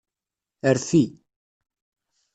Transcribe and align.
Rfi. 0.77 1.03